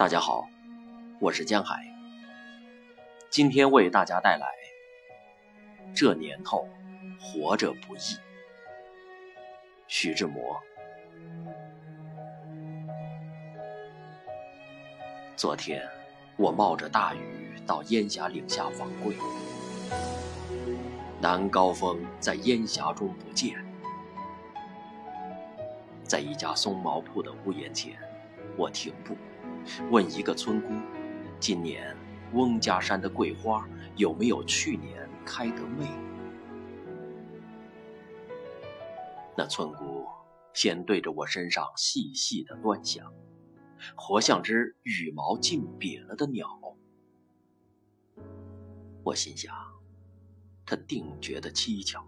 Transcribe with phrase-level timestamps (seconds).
[0.00, 0.48] 大家好，
[1.18, 1.84] 我是江海。
[3.28, 4.46] 今天为大家带来
[5.94, 6.66] 《这年头
[7.20, 7.98] 活着不易》。
[9.88, 10.58] 徐志摩。
[15.36, 15.86] 昨天
[16.38, 19.14] 我冒着大雨到烟霞岭下访贵，
[21.20, 23.62] 南高峰在烟霞中不见，
[26.04, 27.98] 在一家松毛铺的屋檐前，
[28.56, 29.14] 我停步。
[29.90, 30.68] 问一个村姑
[31.40, 31.96] ：“今年
[32.32, 35.86] 翁家山的桂花有没有去年开得媚？”
[39.36, 40.06] 那村姑
[40.52, 43.12] 先对着我身上细细的端详，
[43.96, 46.46] 活像只羽毛尽瘪了的鸟。
[49.02, 49.54] 我心想，
[50.66, 52.04] 他定觉得蹊跷，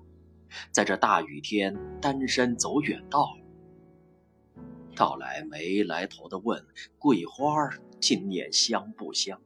[0.70, 3.34] 在这大雨天单身走远道。
[4.94, 6.64] 到来没来头的问
[6.98, 9.40] 桂花今年香不香？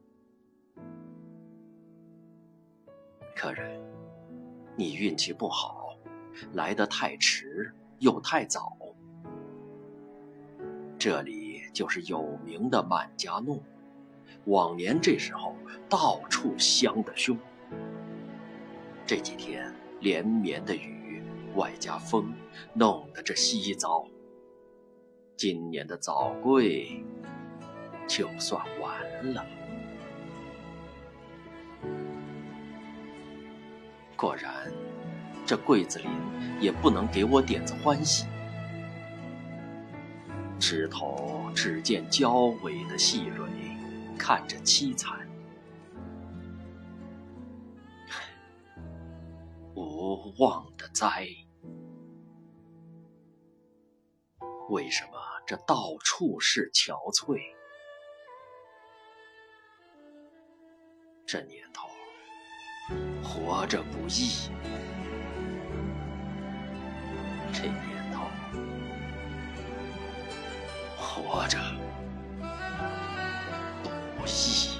[3.35, 3.79] 客人，
[4.75, 5.97] 你运气不好，
[6.53, 8.77] 来得太迟又太早。
[10.99, 13.61] 这里就是有名的满家弄，
[14.45, 15.55] 往年这时候
[15.87, 17.37] 到处香得凶。
[19.05, 21.21] 这几天连绵的雨，
[21.55, 22.33] 外加风，
[22.73, 24.05] 弄得这稀糟。
[25.37, 27.05] 今年的早桂
[28.07, 29.45] 就算完了。
[34.15, 34.73] 果然，
[35.45, 36.09] 这桂子林
[36.59, 38.25] 也不能给我点子欢喜。
[40.59, 43.47] 枝头只见娇尾的细蕊，
[44.17, 45.19] 看着凄惨。
[49.75, 51.27] 无望的灾！
[54.69, 57.41] 为什么这到处是憔悴？
[61.25, 61.87] 这年头
[63.23, 64.49] 活着不易，
[67.53, 68.25] 这年头
[70.97, 71.57] 活着
[74.17, 74.76] 不易。